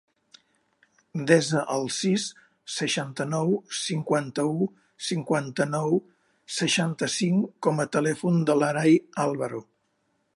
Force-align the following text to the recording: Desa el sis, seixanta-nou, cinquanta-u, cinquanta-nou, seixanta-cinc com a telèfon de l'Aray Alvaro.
Desa 1.31 1.59
el 1.73 1.83
sis, 1.97 2.23
seixanta-nou, 2.75 3.53
cinquanta-u, 3.81 4.67
cinquanta-nou, 5.09 5.95
seixanta-cinc 6.57 7.53
com 7.69 7.85
a 7.85 7.89
telèfon 7.97 8.45
de 8.49 8.57
l'Aray 8.63 9.01
Alvaro. 9.27 9.67